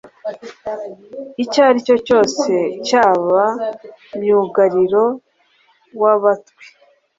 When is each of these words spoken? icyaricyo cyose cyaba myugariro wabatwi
icyaricyo 1.43 1.95
cyose 2.07 2.51
cyaba 2.87 3.43
myugariro 4.19 5.03
wabatwi 6.01 6.63